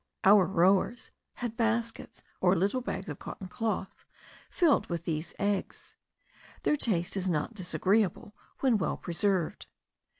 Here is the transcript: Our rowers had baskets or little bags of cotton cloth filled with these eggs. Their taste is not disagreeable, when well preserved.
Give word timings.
Our 0.23 0.47
rowers 0.47 1.11
had 1.33 1.55
baskets 1.55 2.23
or 2.39 2.55
little 2.55 2.81
bags 2.81 3.07
of 3.07 3.19
cotton 3.19 3.47
cloth 3.49 4.03
filled 4.49 4.87
with 4.87 5.03
these 5.05 5.35
eggs. 5.37 5.95
Their 6.63 6.75
taste 6.75 7.15
is 7.15 7.29
not 7.29 7.53
disagreeable, 7.53 8.35
when 8.61 8.79
well 8.79 8.97
preserved. 8.97 9.67